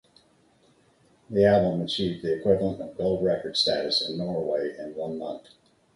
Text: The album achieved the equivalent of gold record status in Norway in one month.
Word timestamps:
The 1.29 1.45
album 1.45 1.83
achieved 1.83 2.23
the 2.23 2.33
equivalent 2.33 2.81
of 2.81 2.97
gold 2.97 3.23
record 3.23 3.55
status 3.55 4.03
in 4.09 4.17
Norway 4.17 4.75
in 4.79 4.95
one 4.95 5.19
month. 5.19 5.49